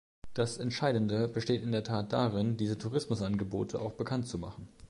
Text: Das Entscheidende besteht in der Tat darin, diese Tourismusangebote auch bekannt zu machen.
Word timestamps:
Das 0.33 0.57
Entscheidende 0.57 1.27
besteht 1.27 1.61
in 1.61 1.71
der 1.71 1.83
Tat 1.83 2.11
darin, 2.11 2.57
diese 2.57 2.75
Tourismusangebote 2.79 3.79
auch 3.79 3.93
bekannt 3.93 4.27
zu 4.27 4.39
machen. 4.39 4.67